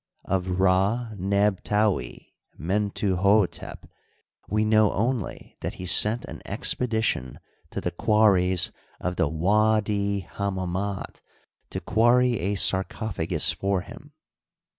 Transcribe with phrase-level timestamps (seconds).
[0.25, 3.83] Of Rd neb taui Mentuhdtep
[4.49, 7.39] we know only that he sent an expedition
[7.69, 11.21] to the quarries of the W4di Hammamit
[11.69, 14.13] to quarry a sarcophagus for him.